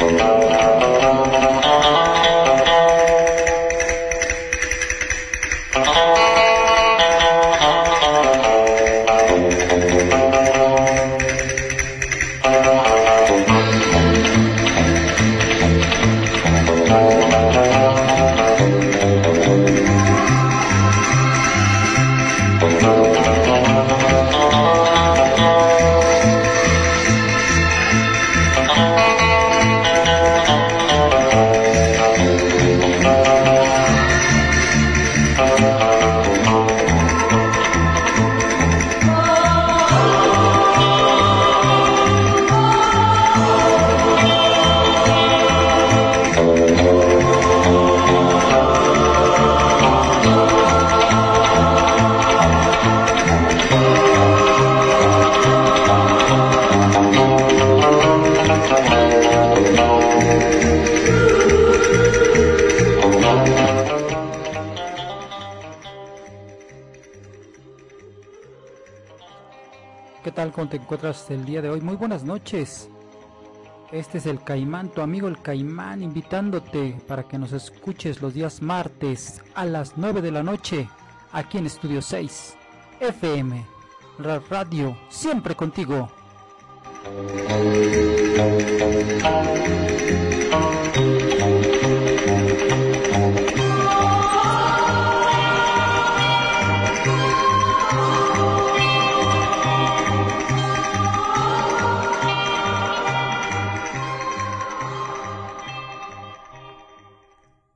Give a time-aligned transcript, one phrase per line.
[0.00, 0.59] Música
[70.22, 71.80] te encuentras el día de hoy?
[71.80, 72.90] Muy buenas noches.
[73.90, 78.62] Este es el Caimán, tu amigo el Caimán, invitándote para que nos escuches los días
[78.62, 80.88] martes a las 9 de la noche
[81.32, 82.54] aquí en Estudio 6
[83.00, 83.64] FM,
[84.18, 86.08] Radio, siempre contigo.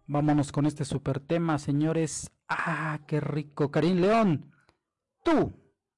[0.07, 2.31] Vámonos con este super tema, señores.
[2.49, 3.71] ¡Ah, qué rico!
[3.71, 4.53] Karim León,
[5.25, 5.53] tú,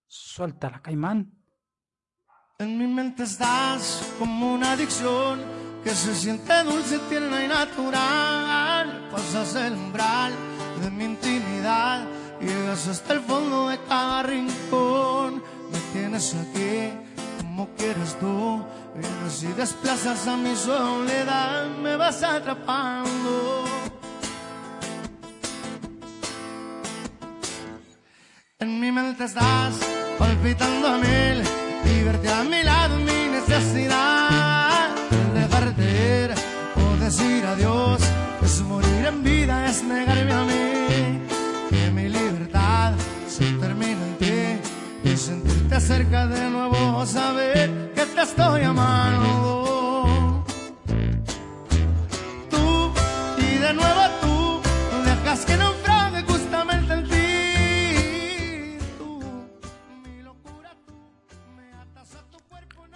[0.07, 1.33] suelta caimán.
[2.59, 5.41] En mi mente estás como una adicción
[5.83, 9.09] que se siente dulce, tierna y natural.
[9.11, 10.33] Pasas el umbral
[10.83, 12.07] de mi intimidad,
[12.41, 15.43] llegas hasta el fondo de cada rincón.
[15.73, 16.93] Me tienes aquí
[17.57, 18.63] como quieres tú,
[18.95, 23.76] vienes y desplazas a mi soledad, me vas atrapando.
[28.59, 29.75] En mi mente estás
[30.19, 31.43] palpitando a mil
[31.85, 34.89] y verte a mi lado mi necesidad.
[35.11, 35.83] de dejarte
[36.23, 36.31] ir
[36.83, 38.01] o decir adiós
[38.43, 41.21] es morir en vida, es negarme a mí.
[41.69, 42.95] Que mi libertad
[43.29, 49.56] se termina en ti y sentirte cerca de nuevo, saber que te estoy amando.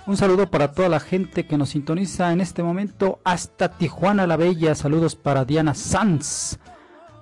[0.07, 4.37] Un saludo para toda la gente que nos sintoniza en este momento hasta Tijuana la
[4.37, 4.75] Bella.
[4.75, 6.59] Saludos para Diana Sanz,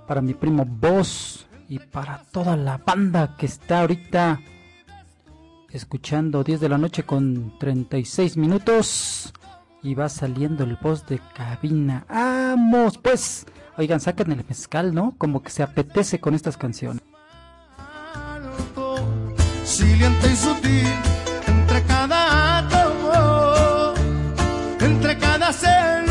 [0.07, 4.41] para mi primo Boss y para toda la banda que está ahorita
[5.71, 9.33] escuchando 10 de la noche con 36 minutos.
[9.83, 12.05] Y va saliendo el voz de cabina.
[12.09, 12.99] ¡Vamos!
[12.99, 13.47] Pues,
[13.77, 15.15] oigan, saquen el mezcal, ¿no?
[15.19, 17.03] Como que se apetece con estas canciones.
[20.31, 21.08] y sutil
[25.51, 26.08] entre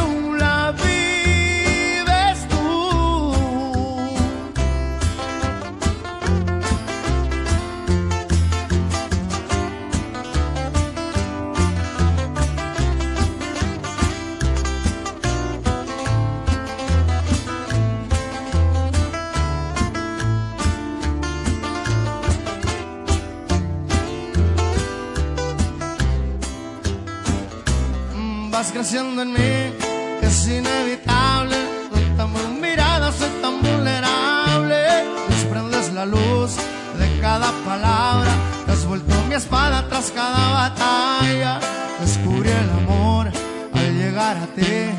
[39.37, 41.59] espada tras cada batalla.
[41.99, 43.27] Descubrí el amor
[43.73, 44.89] al llegar a ti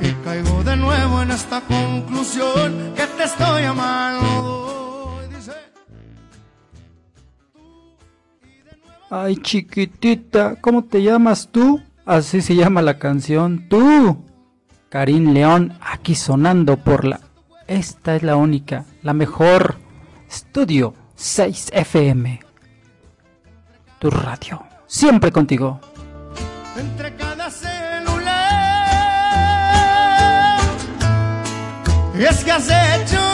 [0.00, 5.20] y caigo de nuevo en esta conclusión que te estoy amando.
[9.10, 11.80] Ay, chiquitita, ¿cómo te llamas tú?
[12.04, 13.68] Así se llama la canción.
[13.68, 14.24] Tú,
[14.88, 17.20] Karim León, aquí sonando por la...
[17.68, 19.76] Esta es la única, la mejor.
[20.28, 22.40] Estudio 6 FM.
[24.04, 24.62] Tu radio.
[24.86, 25.80] Siempre contigo.
[26.76, 28.38] Entre cada célula.
[32.14, 33.33] Y es que has hecho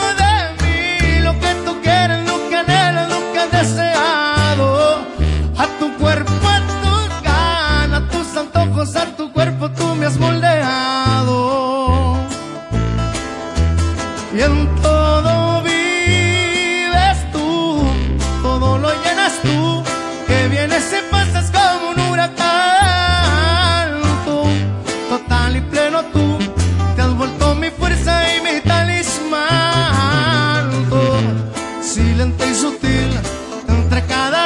[32.53, 33.09] sutil
[33.67, 34.40] entre cada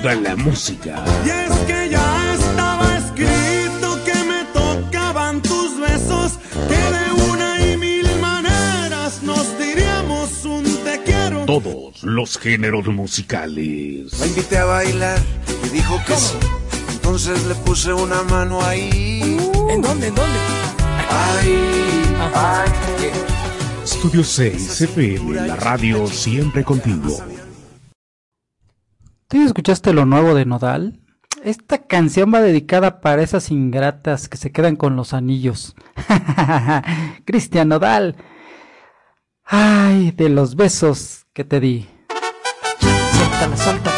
[0.00, 1.04] toda la música.
[1.24, 7.76] Y es que ya estaba escrito que me tocaban tus besos, que de una y
[7.76, 11.44] mil maneras nos diríamos un te quiero.
[11.44, 14.18] Todos los géneros musicales.
[14.18, 15.18] La invité a bailar
[15.64, 16.36] y dijo que sí.
[16.92, 19.38] Entonces le puse una mano ahí.
[19.70, 20.08] ¿En dónde?
[20.08, 20.38] ¿En dónde?
[21.10, 22.16] Ahí.
[22.34, 23.10] Ahí.
[23.84, 27.18] Estudio 6 FM, la radio siempre contigo.
[29.28, 31.00] ¿Tú escuchaste lo nuevo de Nodal?
[31.44, 35.76] Esta canción va dedicada para esas ingratas que se quedan con los anillos.
[37.26, 38.16] Cristian Nodal.
[39.44, 41.86] Ay, de los besos que te di.
[42.80, 43.97] Suéltala, suéltala.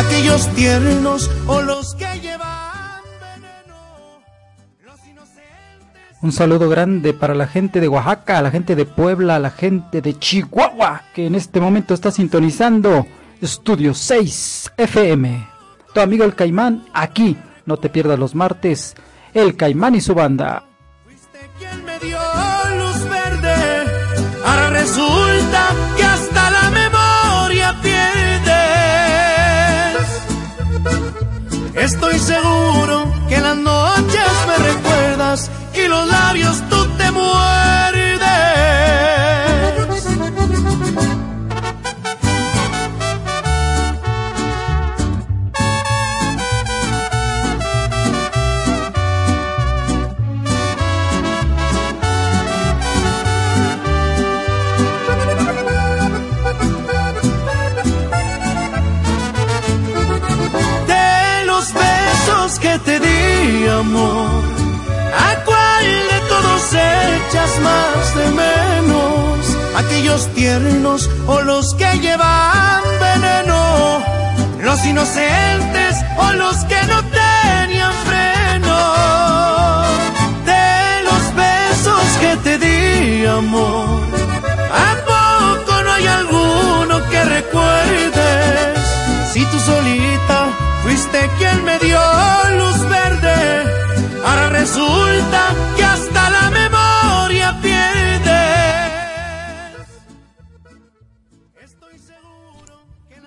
[0.00, 4.22] Aquellos tiernos o los que llevan veneno.
[4.82, 6.22] Los inocentes.
[6.22, 10.18] Un saludo grande para la gente de Oaxaca, la gente de Puebla, la gente de
[10.18, 13.06] Chihuahua, que en este momento está sintonizando
[13.42, 15.46] Estudio 6 FM.
[15.92, 17.36] Tu amigo el Caimán, aquí,
[17.66, 18.94] no te pierdas los martes,
[19.34, 20.64] el Caimán y su banda.
[21.04, 22.18] Fuiste quien me dio
[22.78, 23.84] luz verde,
[24.46, 25.29] ahora resulta
[31.80, 36.62] Estoy seguro que las noches me recuerdas y los labios
[76.50, 76.99] que no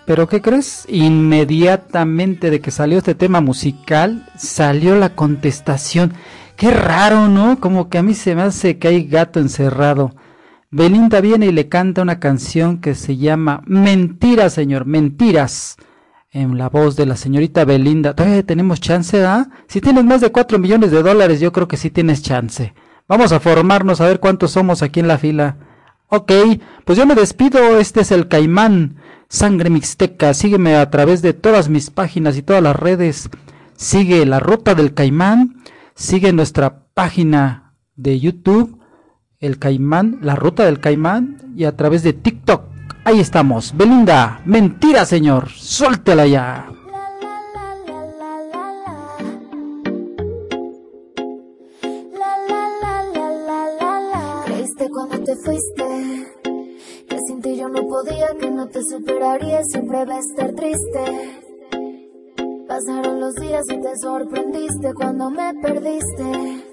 [0.06, 0.86] Pero ¿qué crees?
[0.90, 6.14] Inmediatamente de que salió este tema musical, salió la contestación.
[6.58, 7.60] Qué raro, ¿no?
[7.60, 10.14] Como que a mí se me hace que hay gato encerrado.
[10.72, 15.78] Belinda viene y le canta una canción que se llama Mentiras, señor, mentiras.
[16.32, 18.16] En la voz de la señorita Belinda.
[18.16, 19.50] Tenemos chance, ¿ah?
[19.68, 22.74] Si tienes más de 4 millones de dólares, yo creo que sí tienes chance.
[23.08, 25.58] Vamos a formarnos a ver cuántos somos aquí en la fila.
[26.08, 26.32] Ok,
[26.86, 27.78] pues yo me despido.
[27.78, 28.96] Este es el Caimán,
[29.34, 30.32] Sangre Mixteca.
[30.36, 33.32] Sígueme a través de todas mis páginas y todas las redes.
[33.76, 35.64] Sigue la ruta del Caimán.
[35.96, 38.80] Sigue nuestra página de YouTube,
[39.40, 41.52] el Caimán, la ruta del Caimán.
[41.56, 42.66] Y a través de TikTok.
[43.06, 43.76] Ahí estamos.
[43.76, 45.50] Belinda, mentira, señor.
[45.50, 46.68] Suéltela ya.
[58.04, 61.40] Podía, que no te superaría, siempre va a estar triste.
[62.68, 66.64] Pasaron los días y te sorprendiste cuando me perdiste.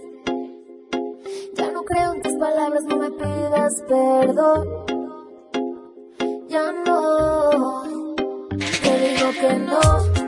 [1.55, 4.69] Ya no creo en tus palabras, no me pidas perdón.
[6.49, 7.85] Ya no.
[8.83, 9.59] Te digo que.
[9.59, 10.20] No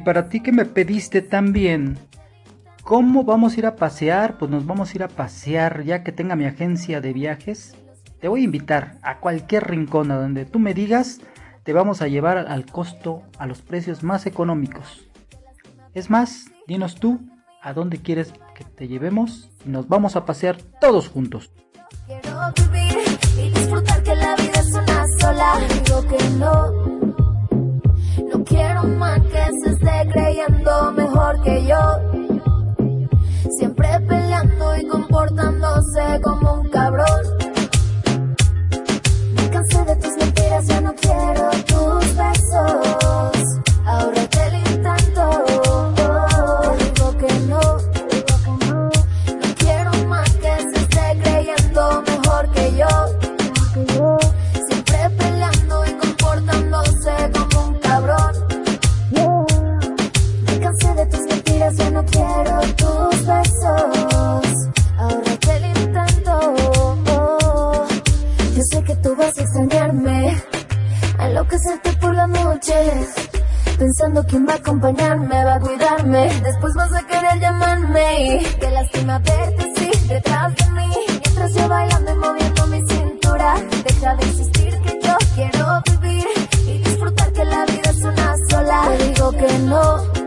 [0.00, 1.98] para ti que me pediste también,
[2.82, 4.38] ¿cómo vamos a ir a pasear?
[4.38, 7.76] Pues nos vamos a ir a pasear ya que tenga mi agencia de viajes.
[8.20, 11.20] Te voy a invitar a cualquier rincón a donde tú me digas,
[11.62, 15.08] te vamos a llevar al costo, a los precios más económicos.
[15.94, 17.20] Es más, dinos tú
[17.62, 21.52] a dónde quieres que te llevemos y nos vamos a pasear todos juntos.
[30.92, 31.80] Mejor que yo.
[33.50, 37.59] Siempre peleando y comportándose como un cabrón.
[76.42, 78.40] Después vas a querer llamarme.
[78.60, 80.90] Qué lástima verte, sí, detrás de mí.
[81.08, 83.54] Mientras yo bailando y moviendo mi cintura.
[83.84, 86.26] Deja de insistir que yo quiero vivir
[86.66, 88.96] y disfrutar que la vida es una sola.
[88.96, 90.20] Te digo que no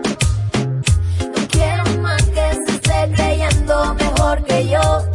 [3.15, 5.12] creyendo mejor que yo.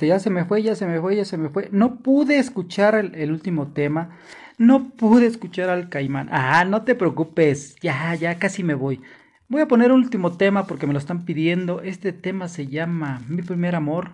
[0.00, 1.68] Ya se me fue, ya se me fue, ya se me fue.
[1.72, 4.18] No pude escuchar el, último tema.
[4.58, 6.28] No pude escuchar al caimán.
[6.30, 7.76] Ah, no te preocupes.
[7.80, 9.00] Ya, ya casi me voy.
[9.48, 11.80] Voy a poner un último tema porque me lo están pidiendo.
[11.80, 14.12] Este tema se llama Mi primer amor.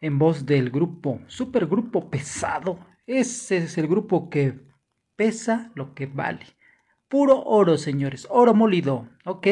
[0.00, 2.78] En voz del grupo, super grupo pesado.
[3.06, 4.60] Ese es el grupo que
[5.16, 6.46] pesa lo que vale.
[7.08, 8.26] Puro oro, señores.
[8.30, 9.08] Oro molido.
[9.24, 9.46] ¿Ok?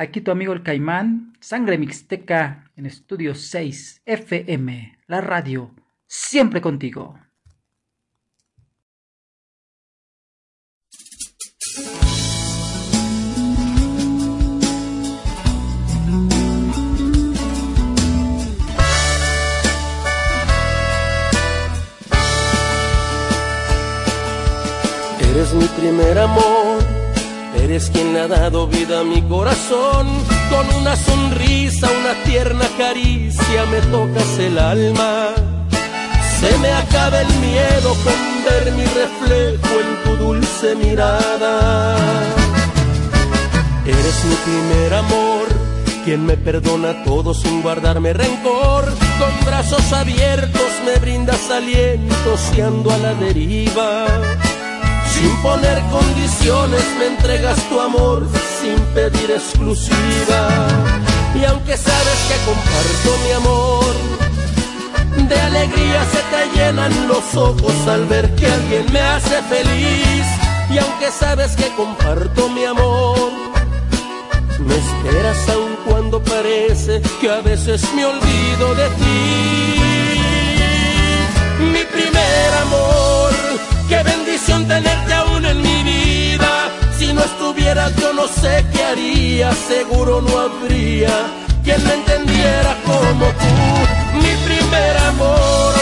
[0.00, 5.74] Aquí tu amigo el Caimán, Sangre Mixteca en Estudio 6 FM, la radio,
[6.06, 7.18] siempre contigo.
[25.28, 26.67] Eres mi primer amor
[27.68, 30.06] Eres quien ha dado vida a mi corazón.
[30.48, 35.34] Con una sonrisa, una tierna caricia me tocas el alma.
[36.40, 41.98] Se me acaba el miedo con ver mi reflejo en tu dulce mirada.
[43.84, 45.48] Eres mi primer amor,
[46.06, 48.86] quien me perdona todo sin guardarme rencor.
[49.18, 54.06] Con brazos abiertos me brindas aliento si ando a la deriva.
[55.18, 58.24] Sin poner condiciones me entregas tu amor
[58.60, 60.68] sin pedir exclusiva.
[61.34, 63.94] Y aunque sabes que comparto mi amor,
[65.28, 70.24] de alegría se te llenan los ojos al ver que alguien me hace feliz.
[70.70, 73.32] Y aunque sabes que comparto mi amor,
[74.60, 79.80] me esperas aun cuando parece que a veces me olvido de ti.
[81.72, 83.37] Mi primer amor
[83.88, 86.70] Qué bendición tenerte aún en mi vida.
[86.98, 91.08] Si no estuvieras yo no sé qué haría, seguro no habría
[91.64, 93.54] quien me entendiera como tú,
[94.22, 95.74] mi primer amor.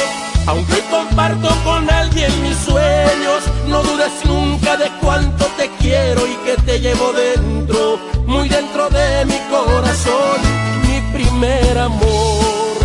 [0.46, 6.56] Aunque comparto con alguien mis sueños, no dudes nunca de cuánto te quiero y que
[6.62, 10.38] te llevo dentro, muy dentro de mi corazón,
[10.86, 12.76] mi primer amor.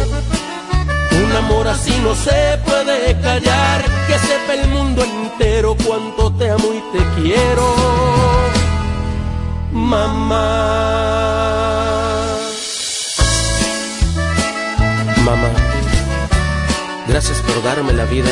[1.24, 2.71] Un amor así no se puede
[5.86, 7.76] cuánto te amo y te quiero,
[9.72, 11.12] mamá.
[15.26, 15.50] Mamá,
[17.08, 18.32] gracias por darme la vida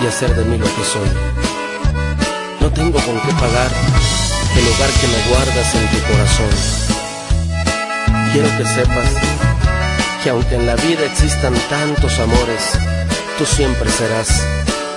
[0.00, 1.08] y hacer de mí lo que soy.
[2.60, 3.70] No tengo con qué pagar
[4.56, 6.84] el hogar que me guardas en tu corazón.
[8.32, 9.44] Quiero que sepas
[10.22, 12.78] que aunque en la vida existan tantos amores,
[13.38, 14.42] tú siempre serás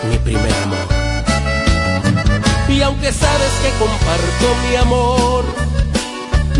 [0.09, 0.96] mi primer amor.
[2.69, 5.45] Y aunque sabes que comparto mi amor,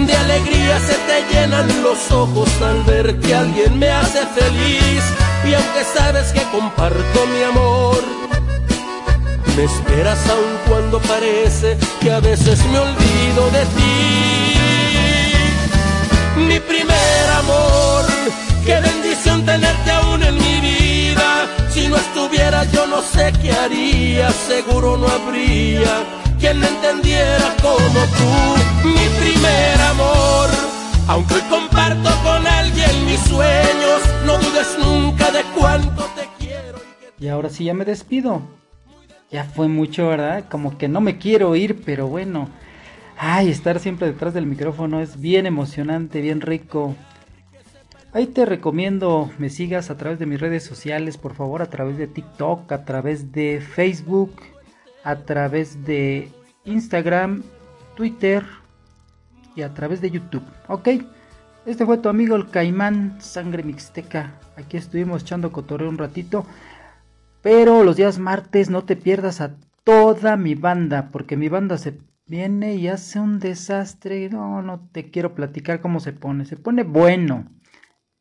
[0.06, 5.04] de alegría se te llenan los ojos al ver que alguien me hace feliz.
[5.46, 8.04] Y aunque sabes que comparto mi amor,
[9.56, 14.58] me esperas aun cuando parece que a veces me olvido de ti.
[16.48, 18.06] Mi primer amor,
[18.66, 20.67] qué bendición tenerte aún en mi vida.
[21.78, 26.04] Si no estuvieras yo no sé qué haría, seguro no habría
[26.40, 27.78] quien me entendiera como
[28.18, 28.88] tú.
[28.88, 30.50] Mi primer amor,
[31.08, 36.80] aunque hoy comparto con alguien mis sueños, no dudes nunca de cuánto te quiero.
[37.20, 38.42] Y ahora sí ya me despido.
[39.30, 40.46] Ya fue mucho, ¿verdad?
[40.50, 42.50] Como que no me quiero ir, pero bueno.
[43.20, 46.96] Ay, estar siempre detrás del micrófono es bien emocionante, bien rico.
[48.18, 52.00] Ahí te recomiendo me sigas a través de mis redes sociales, por favor, a través
[52.00, 54.34] de TikTok, a través de Facebook,
[55.04, 56.28] a través de
[56.66, 57.44] Instagram,
[57.96, 58.44] Twitter
[59.56, 60.42] y a través de YouTube.
[60.68, 60.88] Ok,
[61.68, 64.34] este fue tu amigo el Caimán Sangre Mixteca.
[64.56, 66.44] Aquí estuvimos echando cotorreo un ratito.
[67.44, 72.00] Pero los días martes no te pierdas a toda mi banda, porque mi banda se
[72.26, 74.28] viene y hace un desastre.
[74.32, 76.46] No, no te quiero platicar cómo se pone.
[76.46, 77.46] Se pone bueno.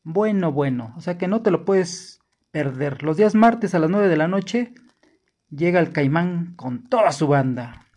[0.09, 0.95] Bueno, bueno.
[0.97, 2.21] O sea que no te lo puedes
[2.53, 3.03] perder.
[3.03, 4.73] Los días martes a las 9 de la noche
[5.51, 7.89] llega el Caimán con toda su banda.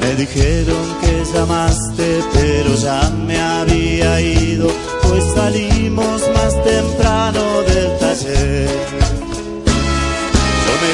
[0.00, 4.68] Me dijeron que llamaste, pero ya me había ido,
[5.02, 9.33] pues salimos más temprano del taller.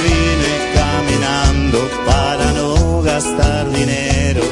[0.02, 4.42] Vine caminando para no gastar dinero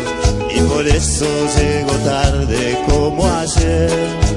[0.55, 4.28] y por eso llego tarde como ayer.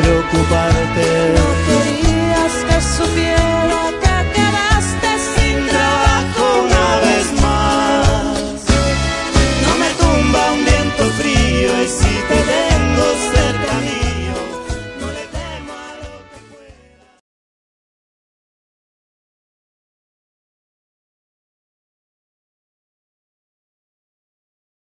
[0.00, 0.57] preocupar.